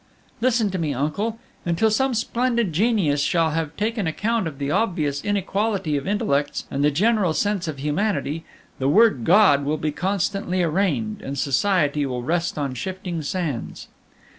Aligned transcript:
"Listen 0.41 0.71
to 0.71 0.79
me, 0.79 0.95
uncle; 0.95 1.37
until 1.63 1.91
some 1.91 2.15
splendid 2.15 2.73
genius 2.73 3.21
shall 3.21 3.51
have 3.51 3.77
taken 3.77 4.07
account 4.07 4.47
of 4.47 4.57
the 4.57 4.71
obvious 4.71 5.23
inequality 5.23 5.95
of 5.95 6.07
intellects 6.07 6.65
and 6.71 6.83
the 6.83 6.89
general 6.89 7.35
sense 7.35 7.67
of 7.67 7.77
humanity, 7.77 8.43
the 8.79 8.89
word 8.89 9.23
God 9.23 9.63
will 9.63 9.77
be 9.77 9.91
constantly 9.91 10.63
arraigned, 10.63 11.21
and 11.21 11.37
Society 11.37 12.07
will 12.07 12.23
rest 12.23 12.57
on 12.57 12.73
shifting 12.73 13.21
sands. 13.21 13.89